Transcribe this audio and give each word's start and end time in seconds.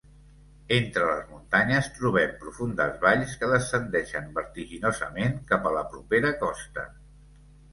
Entre 0.75 1.03
les 1.09 1.25
muntanyes 1.33 1.89
trobem 1.97 2.33
profundes 2.45 2.97
valls 3.03 3.35
que 3.43 3.51
descendeixen 3.51 4.33
vertiginosament 4.39 5.39
cap 5.53 5.69
a 5.69 5.75
la 5.77 5.85
propera 5.93 6.33
costa. 6.47 6.89